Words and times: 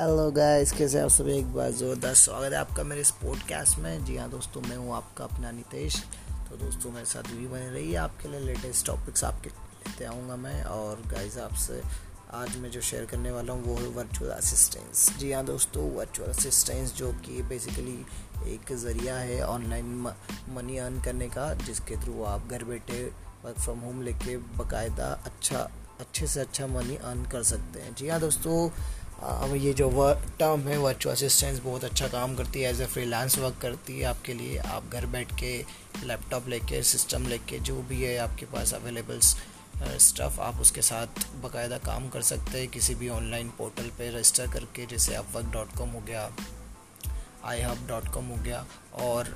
Hello 0.00 0.30
guys 0.30 0.70
कैसे 0.72 1.00
आप 1.00 1.08
सभी? 1.10 1.32
एक 1.38 1.52
बार 1.52 1.70
ज़ोरदार 1.70 2.14
स्वागत 2.14 2.52
है 2.52 2.58
आपका 2.58 2.82
मेरे 2.82 3.00
इस 3.00 3.10
पॉडकास्ट 3.22 3.78
में। 3.78 4.04
जी 4.04 4.16
हाँ 4.16 4.28
दोस्तों, 4.30 4.60
मैं 4.60 4.76
हूँ 4.76 4.94
आपका 4.96 5.24
अपना 5.24 5.50
नितेश। 5.50 5.96
तो 6.48 6.56
दोस्तों, 6.56 6.90
मेरे 6.90 7.06
साथ 7.06 7.22
भी 7.22 7.46
बने 7.46 7.68
रही 7.70 7.90
है 7.90 7.96
आपके 7.96 8.28
लिए 8.28 8.40
लेटेस्ट 8.40 8.86
टॉपिक्स 8.86 9.24
आपके 9.24 9.48
लेते 9.48 10.04
आऊँगा 10.04 10.36
मैं। 10.36 10.62
और 10.64 11.02
गाइस 11.06 11.36
आपसे 11.38 11.80
आज 12.34 12.56
मैं 12.56 12.70
जो 12.70 12.80
शेयर 12.80 13.04
करने 13.06 13.30
वाला 13.30 13.52
हूँ, 13.52 13.62
वो 13.64 13.74
है 13.74 13.88
वर्चुअल 13.88 14.30
असिस्टेंस 14.30 15.08
जी 15.18 15.32
हाँ 15.32 15.44
दोस्तों 15.46 15.90
वर्चुअल 15.90 16.30
असिस्टेंस 16.30 16.94
जो 16.94 17.12
कि 17.26 17.42
बेसिकली 17.42 17.98
एक 18.54 18.72
ज़रिया 18.76 19.16
है 19.16 19.42
ऑनलाइन 19.46 19.92
मनी 20.48 20.78
अर्न 20.78 21.00
करने 21.02 21.28
का, 21.28 21.52
जिसके 21.56 21.96
थ्रू 21.96 22.22
आप 22.22 22.48
घर 22.48 22.64
बैठे 22.64 23.04
वर्क 23.44 23.58
फ्रॉम 23.58 23.80
होम 23.80 24.02
लेके 24.02 24.36
बाकायदा 24.36 25.12
अच्छा 25.26 25.68
अच्छे 26.00 26.26
से 26.26 26.40
अच्छा 26.40 26.66
मनी 26.66 26.96
अर्न 26.96 27.24
कर 27.24 27.42
सकते 27.42 27.80
हैं। 27.80 27.94
जी 27.94 28.08
हाँ 28.08 28.20
दोस्तों 28.20 28.68
अब 29.22 29.54
ये 29.54 29.72
जो 29.72 29.88
वर्क 29.88 30.22
टर्म 30.38 30.60
है 30.60 30.76
वर्चुअल 30.78 31.14
असिस्टेंस 31.14 31.58
बहुत 31.60 31.84
अच्छा 31.84 32.06
काम 32.08 32.34
करती 32.34 32.60
है 32.60 32.70
एज 32.70 32.80
ए 32.80 32.86
फ्रीलांस 32.86 33.38
वर्क 33.38 33.58
करती 33.62 33.98
है 33.98 34.04
आपके 34.04 34.34
लिए। 34.34 34.58
आप 34.58 34.88
घर 34.88 35.06
बैठ 35.06 35.34
के 35.40 35.52
लैपटॉप 36.04 36.48
लेके 36.48 36.82
सिस्टम 36.82 37.26
लेके, 37.26 37.58
जो 37.58 37.82
भी 37.82 38.02
है 38.02 38.16
आपके 38.18 38.46
पास 38.46 38.72
अवेलेबल 38.74 39.20
स्टफ़ 39.20 40.40
आप 40.40 40.60
उसके 40.60 40.82
साथ 40.82 41.24
बाकायदा 41.42 41.78
काम 41.80 42.08
कर 42.08 42.22
सकते 42.22 42.58
हैं। 42.58 42.68
किसी 42.68 42.94
भी 42.94 43.08
ऑनलाइन 43.08 43.48
पोर्टल 43.58 43.90
पे 43.98 44.10
रजिस्टर 44.10 44.50
करके, 44.52 44.86
जैसे 44.86 45.14
अपवर्क 45.14 45.52
डॉट 45.52 45.76
कॉम 45.78 45.90
हो 45.90 46.00
गया 46.00 46.30
आई 47.44 47.60
हब 47.60 47.86
डॉट 47.88 48.08
कॉम 48.08 48.26
हो 48.26 48.42
गया, 48.44 48.64
और 48.94 49.34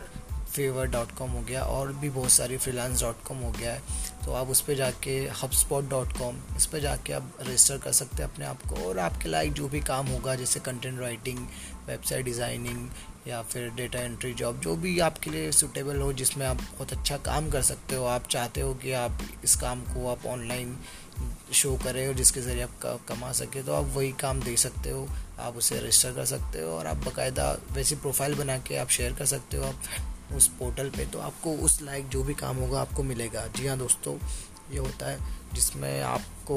फेवर 0.55 0.87
डॉट 0.87 1.13
कॉम 1.19 1.31
हो 1.31 1.41
गया 1.43 1.63
और 1.65 1.93
भी 1.93 2.11
बहुत 2.11 2.31
सारी 2.31 2.57
फ्रीलांस 2.57 3.01
डॉट 3.03 3.23
कॉम 3.25 3.39
हो 3.39 3.51
गया 3.53 3.73
है। 3.73 3.83
तो 4.25 4.33
आप 4.33 4.49
उस 4.49 4.61
पर 4.61 4.75
जाके 4.75 5.17
हब 5.43 5.51
स्पॉट 5.53 5.89
डॉट 5.91 6.13
कॉम 6.19 6.37
इस 6.57 6.67
पर 6.67 6.81
जाके 6.81 7.13
आप 7.13 7.33
रजिस्टर 7.41 7.79
कर 7.79 7.93
सकते 7.93 8.23
हैं 8.23 8.31
अपने 8.31 8.45
आप 8.47 8.63
को 8.69 8.89
और 8.89 8.99
आपके 8.99 9.29
लाइक 9.29 9.53
जो 9.53 9.69
भी 9.69 9.81
काम 9.83 10.07
होगा, 10.07 10.35
जैसे 10.35 10.61
कंटेंट 10.61 11.01
राइटिंग 11.01 11.39
वेबसाइट 11.89 12.25
डिज़ाइनिंग 12.25 12.89
या 13.29 13.41
फिर 13.43 13.69
डेटा 13.77 13.99
एंट्री 13.99 14.33
जॉब 14.35 14.61
जो 14.61 14.75
भी 14.77 14.99
आपके 15.01 15.31
लिए 15.31 15.51
सूटेबल 15.53 16.01
हो, 16.01 16.13
जिसमें 16.13 16.47
आप 16.47 16.57
बहुत 16.57 16.93
अच्छा 16.93 17.17
काम 17.19 17.51
कर 17.51 17.63
सकते 17.63 17.97
हो, 17.97 18.05
आप 18.07 18.27
चाहते 18.31 18.61
हो 18.61 18.75
कि 18.75 18.93
आप 18.93 19.19
इस 19.45 19.57
काम 19.57 19.83
को 19.85 20.09
आप 20.09 20.27
ऑनलाइन 20.27 20.77
शो 21.53 21.75
करें 21.85 22.07
और 22.09 22.15
जिसके 22.15 22.41
ज़रिए 22.41 22.63
आप 22.63 23.05
कमा 23.09 23.33
सके 23.33 23.63
तो 23.63 23.75
आप 23.75 23.91
वही 23.95 24.13
काम 24.21 24.41
दे 24.43 24.57
सकते 24.57 24.91
हो। 24.91 25.07
आप 25.41 25.57
उसे 25.57 25.79
रजिस्टर 25.79 26.13
कर 26.13 26.25
सकते 26.27 26.63
हो 26.63 26.73
और 26.73 26.87
आप 26.87 26.97
बाकायदा 27.05 27.51
वैसी 27.73 27.97
प्रोफ़ाइल 27.97 28.35
बना 28.35 28.59
के 28.59 28.77
आप 28.77 28.89
शेयर 28.89 29.13
कर 29.13 29.27
सकते 29.27 29.57
हो, 29.57 29.65
आप 29.65 30.13
उस 30.37 30.49
पोर्टल 30.59 30.91
पे 30.91 31.07
तो 31.07 31.19
आपको 31.19 31.53
उस 31.65 31.81
लायक 31.83 32.09
जो 32.09 32.23
भी 32.23 32.35
काम 32.35 32.57
होगा 32.57 32.81
आपको 32.81 33.03
मिलेगा। 33.03 33.47
जी 33.57 33.67
हाँ 33.67 33.79
दोस्तों, 33.79 34.15
ये 34.73 34.79
होता 34.79 35.11
है, 35.11 35.19
जिसमें 35.55 36.03
आपको 36.03 36.57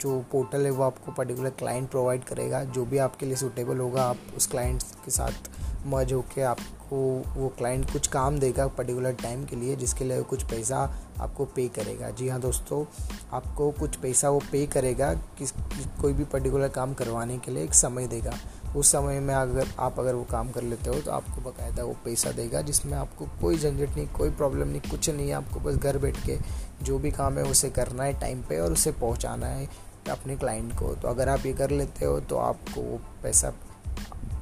जो 0.00 0.18
पोर्टल 0.32 0.64
है 0.64 0.70
वो 0.70 0.82
आपको 0.84 1.12
पर्टिकुलर 1.12 1.50
क्लाइंट 1.50 1.90
प्रोवाइड 1.90 2.24
करेगा। 2.24 2.62
जो 2.64 2.84
भी 2.84 2.98
आपके 2.98 3.26
लिए 3.26 3.36
सूटेबल 3.36 3.78
होगा, 3.78 4.04
आप 4.04 4.18
उस 4.36 4.46
क्लाइंट 4.46 4.82
के 5.04 5.10
साथ 5.10 5.50
मर्ज 5.86 6.12
होके 6.12 6.42
आपको 6.42 6.96
वो 7.34 7.48
क्लाइंट 7.58 7.90
कुछ 7.92 8.06
काम 8.06 8.38
देगा 8.38 8.66
पर्टिकुलर 8.68 9.12
टाइम 9.12 9.44
के 9.44 9.56
लिए, 9.56 9.76
जिसके 9.76 10.04
लिए 10.04 10.22
कुछ 10.22 10.42
पैसा 10.42 10.78
आपको 11.20 11.44
पे 11.46 11.66
करेगा। 11.68 12.10
जी 12.10 12.28
हाँ 12.28 12.40
दोस्तों, 12.40 12.84
आपको 13.32 13.70
कुछ 13.70 13.96
पैसा 13.96 14.30
वो 14.30 14.42
पे 14.52 14.66
करेगा 14.66 15.12
किस, 15.38 15.52
कोई 16.00 16.12
भी 16.12 16.24
पर्टिकुलर 16.24 16.68
काम 16.68 16.94
करवाने 16.94 17.38
के 17.38 17.52
लिए 17.52 17.64
एक 17.64 17.74
समय 17.74 18.06
देगा। 18.06 18.38
उस 18.76 18.90
समय 18.92 19.20
में 19.20 19.34
अगर 19.34 19.68
आप 19.78 19.98
अगर 19.98 20.14
वो 20.14 20.22
काम 20.24 20.50
कर 20.50 20.62
लेते 20.62 20.90
हो 20.90 21.00
तो 21.00 21.10
आपको 21.10 21.40
बाकायदा 21.40 21.84
वो 21.84 21.96
पैसा 22.04 22.30
देगा, 22.32 22.62
जिसमें 22.62 22.96
आपको 22.98 23.26
कोई 23.40 23.58
झंझट 23.58 23.96
नहीं, 23.96 24.06
कोई 24.08 24.30
प्रॉब्लम 24.32 24.68
नहीं, 24.68 24.80
कुछ 24.80 25.10
नहीं 25.10 25.28
है। 25.28 25.34
आपको 25.34 25.60
बस 25.60 25.74
घर 25.74 25.98
बैठ 25.98 26.24
के 26.26 26.38
जो 26.82 26.98
भी 26.98 27.10
काम 27.10 27.38
है, 27.38 27.44
उसे 27.44 27.70
करना 27.70 28.04
है 28.04 28.18
टाइम 28.20 28.42
पे 28.42 28.58
और 28.60 28.72
उसे 28.72 28.92
पहुंचाना 28.92 29.46
है 29.46 29.68
अपने 30.10 30.36
क्लाइंट 30.36 30.72
को। 30.78 30.94
तो 30.94 31.08
अगर 31.08 31.28
आप 31.28 31.46
ये 31.46 31.52
कर 31.52 31.70
लेते 31.70 32.04
हो 32.04 32.18
तो 32.20 32.36
आपको 32.38 32.80
वो 32.80 33.00
पैसा 33.22 33.52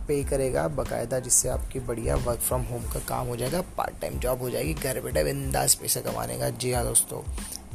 पे 0.08 0.22
करेगा 0.24 0.66
बाकायदा, 0.68 1.18
जिससे 1.18 1.48
आपकी 1.48 1.80
बढ़िया 1.80 2.16
वर्क 2.16 2.40
फ्रॉम 2.40 2.62
होम 2.62 2.82
का 2.84 3.00
काम 3.08 3.26
हो 3.26 3.36
जाएगा 3.36 3.60
पार्ट 3.76 4.00
टाइम 4.00 4.18
जॉब 4.18 4.40
हो 4.42 4.50
जाएगी, 4.50 4.74
घर 4.74 5.00
बैठे 5.00 5.24
बिंदास 5.24 5.74
पैसा 5.74 6.00
कमाने 6.00 6.38
का। 6.38 6.48
जी 6.50 6.72
हाँ 6.72 6.84
दोस्तों। 6.84 7.22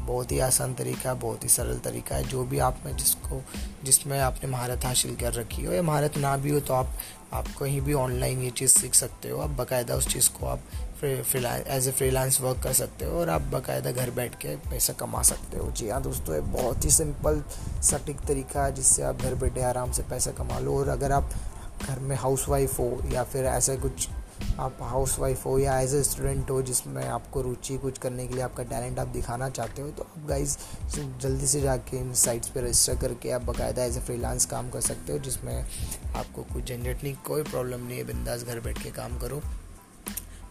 बहुत 0.08 0.32
ही 0.32 0.40
आसान 0.40 0.74
तरीका 0.74 1.10
है 1.10 1.20
बहुत 1.20 1.44
ही 1.44 1.50
सरल 1.50 1.78
तरीका 1.80 2.16
है। 2.16 2.24
जो 2.24 2.44
भी 2.44 2.60
आप 2.60 2.82
में 2.86 2.96
जिसको, 2.98 3.42
जिसमें 3.84 4.20
आपने 4.20 4.50
महारत 4.50 4.86
हासिल 4.86 5.16
कर 5.16 5.34
रखी 5.34 5.64
हो, 5.66 5.74
या 5.74 5.82
महारत 5.84 6.18
ना 6.18 6.36
भी 6.38 6.52
हो 6.52 6.60
तो 6.60 6.74
आप 6.74 6.98
आप 7.34 7.48
कहीं 7.60 7.80
भी 7.82 7.94
ऑनलाइन 7.94 8.42
ये 8.42 8.50
चीज़ 8.50 8.72
सीख 8.72 8.94
सकते 8.94 9.30
हो। 9.30 9.40
आप 9.42 9.50
बाकायदा 9.50 9.96
उस 9.96 10.08
चीज़ 10.08 10.30
को 10.30 10.46
आप 10.46 10.60
एज 11.04 11.88
ए 11.88 11.92
फ्रीलांस 11.92 12.40
वर्क 12.42 12.62
कर 12.64 12.74
सकते 12.74 13.06
हो, 13.06 13.20
और 13.20 13.30
आप 13.30 13.42
बाकायदा 13.52 13.92
घर 13.92 14.12
बैठ 14.12 14.36
के 14.36 14.56
पैसा 14.70 14.94
कमा 14.94 15.22
सकते 15.22 15.58
हो। 15.58 15.72
जी 15.72 15.90
हाँ 15.90 16.02
दोस्तों, 16.04 16.36
ये 16.36 16.42
बहुत 16.42 16.86
ही 16.86 16.92
सिंपल 16.92 17.44
सटीक 17.84 18.22
तरीका 18.28 18.64
है 18.66 18.74
जिससे 18.76 19.04
आप 19.04 19.22
घर 19.22 19.36
बैठे 19.36 19.62
आराम 19.64 19.92
से 19.92 20.04
पैसा 20.04 20.32
कमा 20.32 20.60
लो। 20.60 20.78
और 20.78 20.90
अगर 20.90 21.12
आप 21.12 21.30
घर 21.82 22.00
में 22.00 22.16
हाउस 22.16 22.48
वाइफ 22.50 22.80
हो, 22.80 22.90
या 23.14 23.24
फिर 23.24 23.46
ऐसे 23.46 23.76
कुछ 23.78 24.08
आप 24.60 24.78
हाउस 24.82 25.18
वाइफ 25.20 25.46
हो 25.46 25.58
या 25.60 25.80
एज 25.80 25.94
ए 25.96 26.02
स्टूडेंट 26.04 26.50
हो, 26.50 26.62
जिसमें 26.62 27.04
आपको 27.06 27.42
रुचि 27.42 27.78
कुछ 27.78 27.98
करने 27.98 28.28
के 28.28 28.34
लिए 28.34 28.44
आपका 28.44 28.64
टैलेंट 28.66 29.00
आप 29.00 29.08
दिखाना 29.10 29.50
चाहते 29.50 29.82
हो 29.82 29.90
तो 29.90 30.04
आप 30.04 30.28
गाइज़ 30.30 30.58
जल्दी 31.22 31.48
से 31.48 31.62
जाके 31.62 31.98
इन 31.98 32.14
साइट्स 32.16 32.50
पर 32.50 32.64
रजिस्टर 32.64 32.98
करके 33.02 33.32
आप 33.32 33.42
बाकायदा 33.44 33.84
एज 33.84 33.98
ए 33.98 34.02
फ्रीलांस 34.02 34.46
काम 34.46 34.70
कर 34.70 34.82
सकते 34.82 35.14
हो, 35.14 35.20
जिसमें 35.20 35.56
आपको 35.56 36.44
कुछ 36.44 36.64
झंझट 36.64 37.04
नहीं, 37.04 37.16
कोई 37.26 37.44
प्रॉब्लम 37.44 37.88
नहीं 37.88 37.98
है, 37.98 38.04
बिंदास 38.04 38.44
घर 38.44 38.60
बैठ 38.60 38.84
के 38.84 38.92
काम 38.92 39.18
करो। 39.20 39.42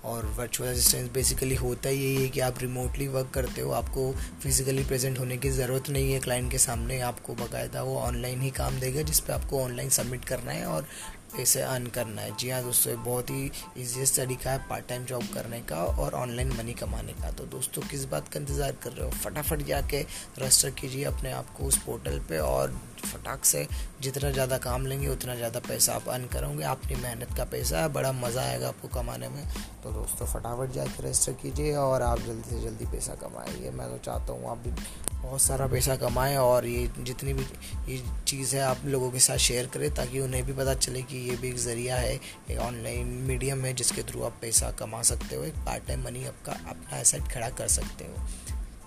और 0.05 0.27
वर्चुअल 0.37 0.71
असिस्टेंस 0.71 1.09
बेसिकली 1.13 1.55
होता 1.55 1.89
ही 1.89 1.99
यही 1.99 2.23
है 2.23 2.29
कि 2.29 2.41
आप 2.41 2.59
रिमोटली 2.61 3.07
वर्क 3.09 3.31
करते 3.35 3.61
हो, 3.61 3.71
आपको 3.73 4.13
फिजिकली 4.43 4.85
प्रेजेंट 4.85 5.19
होने 5.19 5.37
की 5.37 5.51
ज़रूरत 5.51 5.89
नहीं 5.91 6.13
है 6.13 6.19
क्लाइंट 6.21 6.51
के 6.51 6.59
सामने 6.59 7.01
आपको 7.01 7.35
बाकायदा 7.35 7.83
वो 7.83 7.97
ऑनलाइन 7.99 8.41
ही 8.41 8.51
काम 8.51 8.79
देगा, 8.81 9.03
जिस 9.03 9.21
पर 9.21 9.33
आपको 9.33 9.63
ऑनलाइन 9.63 9.89
सबमिट 9.91 10.25
करना 10.25 10.53
है, 10.53 10.67
और 10.67 10.87
पैसे 11.27 11.61
अर्न 11.63 11.87
करना 11.87 12.23
है। 12.23 12.37
जी 12.37 12.51
हाँ 12.51 12.63
दोस्तों, 12.63 12.93
ये 12.93 12.99
बहुत 13.05 13.31
ही 13.31 13.51
ईजीएस्ट 13.79 14.17
तरीका 14.17 14.51
है 14.51 14.59
पार्ट 14.69 14.89
टाइम 14.89 15.05
जॉब 15.05 15.23
करने 15.35 15.61
का 15.63 15.77
और 15.77 16.15
ऑनलाइन 16.15 16.53
मनी 16.53 16.75
कमाने 16.75 17.13
का। 17.13 17.31
तो 17.31 17.45
दोस्तों, 17.47 17.83
किस 17.83 18.05
बात 18.05 18.29
का 18.29 18.41
इंतज़ार 18.41 18.77
कर 18.83 18.93
रहे 18.93 19.05
हो? 19.05 19.11
फटाफट 19.25 19.63
जाके 19.67 20.01
रजिस्टर 20.39 20.71
कीजिए 20.81 21.05
अपने 21.05 21.33
आप 21.33 21.55
को 21.57 21.65
उस 21.65 21.79
पोर्टल 21.79 22.19
पे 22.29 22.39
और 22.41 22.79
फटाक 23.05 23.45
से 23.45 23.67
जितना 24.03 24.31
ज़्यादा 24.31 24.57
काम 24.59 24.87
लेंगे, 24.87 25.09
उतना 25.09 25.35
ज़्यादा 25.35 25.61
पैसा 25.61 25.95
आप 25.95 26.09
अर्न 26.09 26.25
करोगे। 26.27 26.65
अपनी 26.67 26.97
मेहनत 26.97 27.37
का 27.37 27.45
पैसा 27.47 27.81
है, 27.81 27.89
बड़ा 27.93 28.13
मज़ा 28.15 28.43
आएगा 28.43 28.69
आपको 28.69 28.89
कमाने 28.91 29.29
में। 29.29 29.45
तो 29.83 29.93
दोस्तों, 29.93 30.27
फटाफट 30.27 30.73
जाके 30.73 31.03
रजिस्टर 31.03 31.33
कीजिए 31.43 31.75
और 31.77 32.03
आप 32.03 32.21
जल्दी 32.21 32.51
से 32.51 32.63
जल्दी 32.63 32.87
पैसा 32.87 33.15
कमाइए। 33.17 33.71
मैं 33.71 33.89
तो 33.91 33.99
चाहता 34.05 34.33
हूँ 34.33 34.51
आप 34.51 34.59
भी 34.59 34.71
बहुत 35.23 35.41
सारा 35.43 35.67
पैसा 35.67 35.95
कमाएँ 35.97 36.37
और 36.37 36.67
ये 36.67 36.89
जितनी 36.99 37.33
भी 37.35 37.45
ये 37.89 38.03
चीज़ 38.27 38.55
है 38.57 38.63
आप 38.63 38.85
लोगों 38.85 39.11
के 39.11 39.19
साथ 39.19 39.37
शेयर 39.39 39.67
करें 39.67 39.95
ताकि 39.95 40.21
उन्हें 40.21 40.45
भी 40.47 40.53
पता 40.53 40.75
चले 40.77 41.03
कि 41.03 41.16
ये 41.19 41.37
भी 41.37 41.49
एक 41.49 41.57
ज़रिया 41.59 41.97
है 41.97 42.15
एक 42.51 42.59
ऑनलाइन 42.59 43.07
मीडियम 43.29 43.65
है 43.65 43.73
जिसके 43.75 44.03
थ्रू 44.03 44.23
आप 44.23 44.39
पैसा 44.41 44.71
कमा 44.79 45.03
सकते 45.03 45.37
हो, 45.37 45.45
एक 45.45 45.55
पार्ट 45.67 45.87
टाइम 45.87 46.05
मनी 46.05 46.25
आपका, 46.27 46.53
अपना 46.71 46.99
एसेट 46.99 47.33
खड़ा 47.33 47.49
कर 47.51 47.69
सकते 47.69 48.05
हो। 48.05 48.27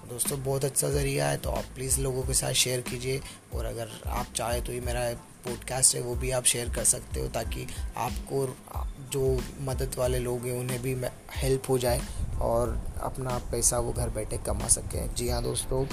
तो 0.01 0.07
दोस्तों, 0.09 0.43
बहुत 0.43 0.65
अच्छा 0.65 0.89
ज़रिया 0.89 1.27
है 1.27 1.37
तो 1.37 1.49
आप 1.51 1.65
प्लीज़ 1.75 1.99
लोगों 2.01 2.23
के 2.23 2.33
साथ 2.33 2.53
शेयर 2.55 2.81
कीजिए, 2.81 3.21
और 3.53 3.65
अगर 3.65 3.99
आप 4.07 4.33
चाहें 4.35 4.63
तो 4.63 4.73
ये 4.73 4.79
मेरा 4.81 5.09
पॉडकास्ट 5.45 5.95
है, 5.95 6.01
वो 6.01 6.15
भी 6.15 6.31
आप 6.31 6.43
शेयर 6.43 6.69
कर 6.69 6.83
सकते 6.83 7.19
हो, 7.19 7.27
ताकि 7.27 7.67
आपको 7.97 8.45
जो 9.11 9.39
मदद 9.61 9.95
वाले 9.97 10.19
लोग 10.19 10.45
हैं, 10.45 10.59
उन्हें 10.59 10.81
भी 10.81 10.95
हेल्प 11.35 11.69
हो 11.69 11.77
जाए, 11.77 12.01
और 12.41 12.77
अपना 13.01 13.37
पैसा 13.51 13.79
वो 13.79 13.91
घर 13.93 14.09
बैठे 14.09 14.37
कमा 14.37 14.67
सकें। 14.67 15.13
जी 15.15 15.29
हाँ 15.29 15.41
दोस्तों, 15.43 15.83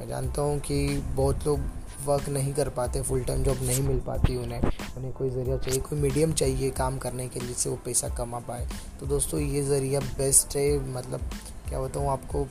मैं 0.00 0.08
जानता 0.08 0.42
हूँ 0.42 0.58
कि 0.60 0.86
बहुत 0.98 1.46
लोग 1.46 1.60
वर्क 2.06 2.28
नहीं 2.28 2.52
कर 2.54 2.68
पाते 2.70 3.02
फुल 3.02 3.22
टाइम 3.24 3.42
जॉब 3.42 3.62
नहीं 3.62 3.82
मिल 3.82 3.98
पाती 4.06 4.36
उन्हें। 4.36 4.60
उन्हें 4.96 5.12
कोई 5.12 5.30
ज़रिया 5.30 5.56
चाहिए, 5.56 5.80
कोई 5.80 5.98
मीडियम 6.00 6.32
चाहिए 6.32 6.70
काम 6.72 6.98
करने 6.98 7.28
के 7.28 7.40
लिए 7.40 7.48
जिससे 7.48 7.70
वो 7.70 7.76
पैसा 7.84 8.08
कमा 8.16 8.38
पाए। 8.48 8.66
तो 9.00 9.06
दोस्तों, 9.06 9.40
ये 9.40 9.62
ज़रिया 9.64 10.00
बेस्ट 10.18 10.56
है 10.56 10.78
मतलब 10.94 11.30
क्या 11.68 11.80
बताऊँ 11.80 12.08
आपको, 12.08 12.46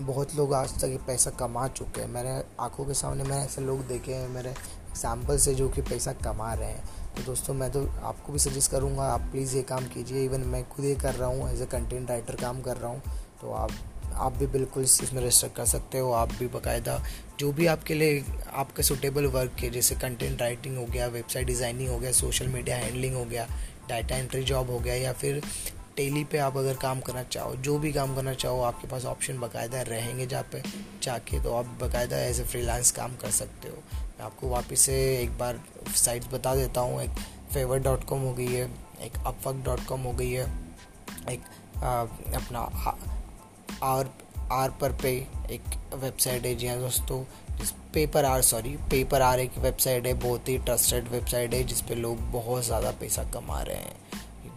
बहुत 0.00 0.34
लोग 0.36 0.52
आज 0.54 0.74
तक 0.74 0.88
ये 0.88 0.98
पैसा 1.06 1.30
कमा 1.38 1.66
चुके 1.68 2.00
हैं। 2.00 2.08
मेरे 2.08 2.42
आँखों 2.60 2.84
के 2.84 2.94
सामने 2.94 3.24
मैंने 3.24 3.42
ऐसे 3.44 3.60
लोग 3.62 3.86
देखे 3.88 4.14
हैं, 4.14 4.28
मेरे 4.28 4.50
एग्ज़ाम्पल 4.50 5.38
से 5.38 5.54
जो 5.54 5.68
कि 5.68 5.82
पैसा 5.82 6.12
कमा 6.24 6.52
रहे 6.54 6.68
हैं। 6.68 6.84
तो 7.16 7.22
दोस्तों, 7.22 7.54
मैं 7.54 7.70
तो 7.72 7.84
आपको 8.02 8.32
भी 8.32 8.38
सजेस्ट 8.38 8.70
करूँगा, 8.70 9.04
आप 9.04 9.20
प्लीज़ 9.30 9.56
ये 9.56 9.62
काम 9.64 9.86
कीजिए। 9.88 10.24
इवन 10.24 10.40
मैं 10.46 10.62
खुद 10.68 10.84
ये 10.84 10.94
कर 10.96 11.14
रहा 11.14 11.28
हूँ 11.28 11.50
एज 11.50 11.62
ए 11.62 11.66
कंटेंट 11.66 12.10
राइटर 12.10 12.36
काम 12.36 12.60
कर 12.62 12.76
रहा 12.76 12.90
हूँ। 12.90 13.02
तो 13.40 13.52
आप 13.52 13.70
आप 14.18 14.36
भी 14.36 14.46
बिल्कुल 14.46 14.82
इसमें 14.82 15.22
रजिस्टर 15.22 15.48
कर 15.48 15.64
सकते 15.64 15.98
हो 15.98 16.12
आप 16.12 16.32
भी 16.32 16.46
बाकायदा 16.46 17.02
जो 17.40 17.52
भी 17.52 17.66
आपके 17.66 17.94
लिए 17.94 18.24
आपके 18.52 18.82
सुटेबल 18.82 19.26
वर्क 19.26 19.52
के 19.60 19.70
जैसे 19.70 19.94
कंटेंट 19.94 20.40
राइटिंग 20.40 20.76
हो 20.76 20.84
गया 20.84 21.06
वेबसाइट 21.06 21.46
डिज़ाइनिंग 21.46 21.88
हो 21.88 21.98
गया 21.98 22.12
सोशल 22.12 22.46
मीडिया 22.46 22.76
हैंडलिंग 22.76 23.14
हो 23.14 23.24
गया 23.24 23.46
डाटा 23.88 24.16
एंट्री 24.16 24.42
जॉब 24.44 24.70
हो 24.70 24.78
गया 24.78 24.94
या 24.94 25.12
फिर 25.12 25.42
टेली 25.96 26.24
पे 26.24 26.38
आप 26.38 26.56
अगर 26.56 26.74
काम 26.74 27.00
करना 27.00 27.22
चाहो 27.22 27.54
जो 27.54 27.78
भी 27.78 27.92
काम 27.92 28.14
करना 28.16 28.34
चाहो 28.34 28.60
आपके 28.62 28.88
पास 28.88 29.04
ऑप्शन 29.04 29.38
बाकायदा 29.38 29.82
रहेंगे 29.82 30.26
जहाँ 30.26 30.42
पे 30.42 30.62
जाके 31.02 31.42
तो 31.42 31.52
आप 31.52 31.64
बाकायदा 31.80 32.18
एज 32.18 32.40
ए 32.40 32.44
फ्रीलांस 32.44 32.90
काम 32.90 33.16
कर 33.16 33.30
सकते 33.30 33.68
हो। 33.68 33.82
मैं 33.94 34.24
आपको 34.24 34.48
वापस 34.48 34.80
से 34.80 35.18
एक 35.18 35.38
बार 35.38 35.60
साइट्स 35.96 36.26
बता 36.32 36.54
देता 36.54 36.80
हूँ 36.80 37.02
एक 37.02 37.10
फेवर 37.54 37.78
डॉट 37.78 38.04
कॉम 38.04 38.20
हो 38.20 38.32
गई 38.34 38.46
है 38.46 38.70
एक 39.00 39.18
अपवर्क 39.26 39.56
डॉट 39.64 39.84
कॉम 39.84 40.00
हो 40.00 40.12
गई 40.12 40.30
है 40.30 40.46
एक 41.30 41.40
आ, 41.76 42.02
अपना 42.36 42.60
आर 43.82 44.10
आर 44.52 44.70
पर 44.70 44.92
पे 44.92 45.10
एक 45.50 45.62
वेबसाइट 45.94 46.46
है 46.46 46.54
जी 46.54 46.66
हाँ 46.66 46.78
दोस्तों, 46.78 47.22
जिस 47.58 47.70
paper 47.94 48.24
R 48.24 48.42
sorry 48.42 48.76
paper 48.90 49.22
R 49.22 49.40
एक 49.40 49.58
वेबसाइट 49.58 50.06
है, 50.06 50.14
बहुत 50.14 50.48
ही 50.48 50.56
ट्रस्टेड 50.58 51.08
वेबसाइट 51.08 51.54
है, 51.54 51.62
जिस 51.64 51.80
पे 51.80 51.94
लोग 51.94 52.20
बहुत 52.32 52.64
ज़्यादा 52.64 52.90
पैसा 52.90 53.24
कमा 53.24 53.60
रहे 53.62 53.76
हैं। 53.76 53.96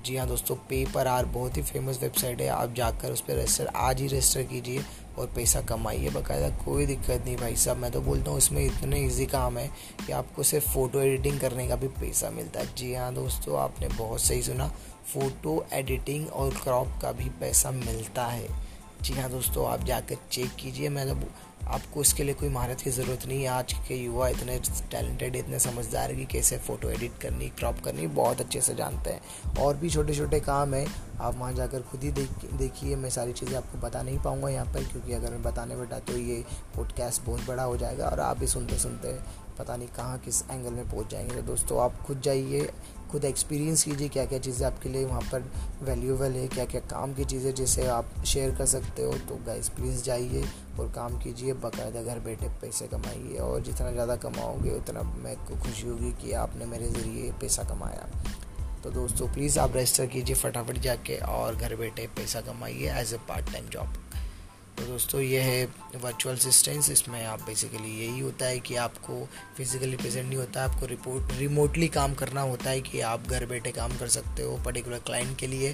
जी 0.05 0.15
हाँ 0.17 0.27
दोस्तों, 0.27 0.55
पेपर 0.69 1.07
आर 1.07 1.25
बहुत 1.25 1.57
ही 1.57 1.61
फ़ेमस 1.61 1.99
वेबसाइट 2.01 2.41
है, 2.41 2.47
आप 2.47 2.73
जाकर 2.73 3.11
उस 3.11 3.21
पर 3.21 3.33
रजिस्टर 3.33 3.67
आज 3.67 4.01
ही 4.01 4.07
रजिस्टर 4.07 4.43
कीजिए 4.43 4.83
और 5.19 5.27
पैसा 5.27 5.61
कमाइए, 5.61 6.09
बाकायदा 6.09 6.49
कोई 6.65 6.85
दिक्कत 6.85 7.23
नहीं 7.25 7.35
भाई 7.37 7.55
साहब। 7.55 7.77
मैं 7.77 7.91
तो 7.91 8.01
बोलता 8.01 8.31
हूँ, 8.31 8.37
इसमें 8.37 8.63
इतने 8.65 8.99
इजी 8.99 9.25
काम 9.25 9.57
है 9.57 9.67
कि 10.05 10.11
आपको 10.11 10.43
सिर्फ़ 10.43 10.69
फ़ोटो 10.69 10.99
एडिटिंग 10.99 11.39
करने 11.39 11.67
का 11.67 11.75
भी 11.75 11.87
पैसा 11.99 12.29
मिलता 12.29 12.59
है। 12.59 12.73
जी 12.75 12.93
हाँ 12.93 13.13
दोस्तों, 13.13 13.59
आपने 13.59 13.87
बहुत 13.87 14.21
सही 14.21 14.41
सुना 14.41 14.67
फ़ोटो 15.13 15.63
एडिटिंग 15.73 16.27
और 16.27 16.53
क्रॉप 16.63 16.99
का 17.01 17.11
भी 17.11 17.29
पैसा 17.39 17.71
मिलता 17.71 18.25
है। 18.25 18.70
जी 19.01 19.13
हाँ 19.13 19.29
दोस्तों, 19.29 19.65
आप 19.67 19.83
जाकर 19.83 20.15
चेक 20.31 20.51
कीजिए। 20.55 20.89
मैं 20.89 21.07
तो 21.09 21.27
आपको 21.67 22.01
इसके 22.01 22.23
लिए 22.23 22.33
कोई 22.33 22.49
महारत 22.49 22.81
की 22.81 22.89
ज़रूरत 22.89 23.25
नहीं 23.27 23.41
है। 23.41 23.47
आज 23.49 23.73
के 23.87 23.95
युवा 23.95 24.27
इतने 24.29 24.57
टैलेंटेड 24.91 25.35
इतने 25.35 25.59
समझदार 25.59 26.11
है 26.11 26.15
कि 26.15 26.25
कैसे 26.33 26.57
फ़ोटो 26.57 26.89
एडिट 26.89 27.17
करनी 27.21 27.47
क्रॉप 27.49 27.79
करनी, 27.85 28.07
बहुत 28.09 28.41
अच्छे 28.41 28.61
से 28.61 28.75
जानते 28.75 29.09
हैं। 29.09 29.55
और 29.59 29.77
भी 29.77 29.89
छोटे 29.89 30.15
छोटे 30.15 30.39
काम 30.39 30.73
हैं। 30.73 30.85
आप 31.19 31.37
वहाँ 31.37 31.53
जाकर 31.53 31.81
खुद 31.81 32.03
ही 32.03 32.11
देख 32.11 32.45
देखिए। 32.53 32.95
मैं 32.95 33.09
सारी 33.09 33.33
चीज़ें 33.33 33.55
आपको 33.57 33.77
बता 33.77 34.01
नहीं 34.01 34.19
पाऊँगा 34.19 34.49
यहाँ 34.49 34.65
पर, 34.65 34.83
क्योंकि 34.83 35.13
अगर 35.13 35.31
मैं 35.31 35.43
बताने 35.43 35.75
बैठा 35.75 35.99
तो 36.01 36.17
ये 36.17 36.43
पॉडकास्ट 36.75 37.21
बहुत 37.25 37.47
बड़ा 37.47 37.63
हो 37.63 37.77
जाएगा 37.77 38.07
और 38.07 38.19
आप 38.19 38.39
भी 38.39 38.47
सुनते 38.47 38.77
सुनते 38.79 39.17
पता 39.61 39.75
नहीं 39.75 39.87
कहाँ 39.87 40.17
किस 40.19 40.41
एंगल 40.41 40.71
में 40.71 40.89
पहुँच 40.89 41.11
जाएँगे। 41.11 41.35
तो 41.35 41.41
दोस्तों, 41.41 41.81
आप 41.81 42.01
खुद 42.01 42.21
जाइए, 42.21 42.69
खुद 43.11 43.25
एक्सपीरियंस 43.25 43.83
कीजिए 43.83 44.09
क्या 44.09 44.25
क्या 44.25 44.37
चीज़ें 44.39 44.65
आपके 44.67 44.89
लिए 44.89 45.05
वहाँ 45.05 45.21
पर 45.21 45.43
वैल्यूबल 45.83 46.31
है 46.31 46.47
क्या 46.47 46.65
क्या 46.65 46.81
काम 46.81 47.13
की 47.13 47.25
चीज़ें 47.25 47.53
जिसे 47.55 47.87
आप 47.87 48.23
शेयर 48.25 48.55
कर 48.55 48.65
सकते 48.65 49.03
हो। 49.03 49.13
तो 49.29 49.35
गाइस 49.45 49.69
प्लीज़ 49.69 50.03
जाइए 50.03 50.43
और 50.79 50.91
काम 50.95 51.17
कीजिए, 51.17 51.53
बाकायदा 51.53 52.01
घर 52.03 52.19
बैठे 52.19 52.49
पैसे 52.61 52.87
कमाइए 52.87 53.37
और 53.37 53.61
जितना 53.61 53.91
ज़्यादा 53.91 54.15
कमाओगे, 54.15 54.71
उतना 54.71 55.01
मेरे 55.23 55.35
को 55.47 55.61
खुशी 55.63 55.87
होगी 55.87 56.11
कि 56.21 56.31
आपने 56.35 56.65
मेरे 56.65 56.89
ज़रिए 56.89 57.31
पैसा 57.31 57.63
कमाया। 57.63 58.07
तो 58.83 58.91
दोस्तों 58.91 59.27
प्लीज़ 59.27 59.59
आप 59.59 59.75
रजिस्टर 59.75 60.05
कीजिए 60.05 60.35
फटाफट 60.35 60.77
जाके 60.79 61.17
और 61.17 61.55
घर 61.55 61.75
बैठे 61.75 62.07
पैसा 62.07 62.41
कमाइए 62.41 62.93
as 62.99 63.13
a 63.13 63.17
part 63.29 63.51
time 63.51 63.69
job 63.69 64.00
तो 64.81 64.85
दोस्तों, 64.87 65.19
ये 65.21 65.39
है 65.41 65.65
वर्चुअल 66.01 66.35
असिस्टेंस 66.35 66.89
इसमें 66.89 67.23
आप 67.25 67.41
बेसिकली 67.41 67.89
यही 67.97 68.19
होता 68.19 68.45
है 68.45 68.59
कि 68.59 68.75
आपको 68.75 69.27
फिजिकली 69.57 69.97
प्रेजेंट 69.97 70.27
नहीं 70.27 70.37
होता, 70.37 70.63
आपको 70.63 70.85
रिपोर्ट 70.85 71.33
रिमोटली 71.39 71.87
काम 71.87 72.13
करना 72.13 72.41
होता 72.41 72.69
है 72.69 72.81
कि 72.81 73.01
आप 73.01 73.27
घर 73.27 73.45
बैठे 73.45 73.71
काम 73.71 73.97
कर 73.97 74.07
सकते 74.07 74.43
हो 74.43 74.57
पर्टिकुलर 74.65 74.99
क्लाइंट 74.99 75.37
के 75.39 75.47
लिए। 75.47 75.69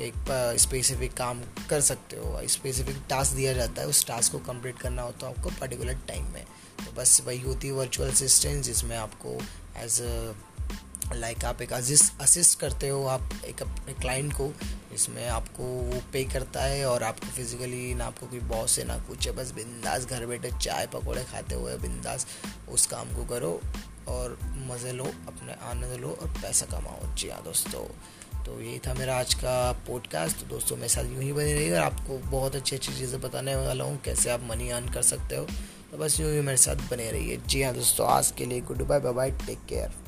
एक 0.00 0.56
स्पेसिफिक 0.60 1.12
काम 1.14 1.40
कर 1.70 1.80
सकते 1.80 2.16
हो 2.16 2.40
स्पेसिफिक 2.48 2.96
टास्क 3.10 3.36
दिया 3.36 3.52
जाता 3.52 3.82
है, 3.82 3.88
उस 3.88 4.06
टास्क 4.06 4.32
को 4.32 4.38
कंप्लीट 4.46 4.78
करना 4.78 5.02
होता 5.02 5.26
है 5.26 5.34
आपको 5.34 5.50
पर्टिकुलर 5.60 5.98
टाइम 6.08 6.24
में। 6.24 6.44
तो 6.78 7.00
बस 7.00 7.20
वही 7.26 7.40
होती 7.40 7.66
है 7.66 7.74
वर्चुअल 7.74 8.10
असिस्टेंस 8.10 8.64
जिसमें 8.66 8.96
आपको 8.96 9.38
एज 9.76 10.00
लाइक 11.14 11.44
आप 11.44 11.60
एक 11.62 11.72
असिस्ट 11.72 12.20
असिस्ट 12.22 12.58
करते 12.60 12.88
हो, 12.88 13.04
आप 13.06 13.28
एक 13.46 13.62
अपने 13.62 13.92
क्लाइंट 13.94 14.32
को 14.32 14.50
इसमें 14.94 15.26
आपको 15.28 15.64
वो 15.64 16.00
पे 16.12 16.22
करता 16.24 16.62
है 16.62 16.84
और 16.86 17.02
आपको 17.02 17.26
फिजिकली 17.26 17.94
ना 17.94 18.04
आपको 18.04 18.26
कोई 18.26 18.40
बॉस 18.48 18.78
है 18.78 18.84
ना 18.84 18.96
कुछ 19.08 19.26
है, 19.26 19.32
बस 19.32 19.50
बिंदास 19.50 20.04
घर 20.04 20.26
बैठे 20.26 20.50
चाय 20.58 20.86
पकौड़े 20.86 21.24
खाते 21.24 21.54
हुए 21.54 21.76
बिंदास 21.78 22.26
उस 22.68 22.86
काम 22.86 23.14
को 23.16 23.24
करो 23.24 23.60
और 24.08 24.38
मज़े 24.70 24.92
लो, 24.92 25.04
अपने 25.04 25.52
आनंद 25.70 26.00
लो 26.00 26.08
और 26.12 26.28
पैसा 26.42 26.66
कमाओ। 26.66 27.14
जी 27.14 27.28
हाँ 27.28 27.42
दोस्तों 27.44 27.84
तो 28.44 28.60
यही 28.60 28.78
था 28.78 28.94
मेरा 28.94 29.18
आज 29.18 29.34
का 29.34 29.72
पॉडकास्ट 29.86 30.40
तो 30.40 30.46
दोस्तों, 30.46 30.76
मेरे 30.76 30.88
साथ 30.88 31.04
यूँ 31.04 31.22
ही 31.22 31.32
बनी 31.32 31.70
और 31.70 31.80
आपको 31.80 32.18
बहुत 32.30 32.56
अच्छी 32.56 32.76
अच्छी 32.76 32.92
चीज़ें 32.92 33.20
बताने 33.20 33.54
वाला 33.56 33.84
हूँ, 33.84 34.00
कैसे 34.04 34.30
आप 34.30 34.42
मनी 34.50 34.70
अर्न 34.70 34.88
कर 34.88 35.02
सकते 35.02 35.36
हो। 35.36 35.46
तो 35.90 35.98
बस 35.98 36.18
यूँ 36.20 36.32
ही 36.32 36.40
मेरे 36.40 36.56
साथ 36.58 36.90
बने 36.90 37.10
रहिए। 37.10 37.36
जी 37.46 37.62
हाँ 37.62 37.72
दोस्तों, 37.74 38.08
आज 38.08 38.32
के 38.38 38.44
लिए 38.44 38.60
good 38.62 38.82
bye 38.82 39.00
bye 39.02 39.30
take 39.46 39.64
care 39.68 40.04